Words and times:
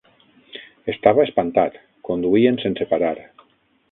Estava 0.93 1.25
espantat. 1.25 1.77
Conduïen 2.09 2.59
sense 2.65 2.87
parar. 2.95 3.15